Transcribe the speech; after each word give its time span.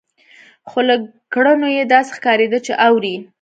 خو 0.69 0.79
له 0.89 0.95
کړنو 1.33 1.67
يې 1.77 1.83
داسې 1.93 2.11
ښکارېده 2.17 2.59
چې 2.65 2.73
اوري. 2.87 3.15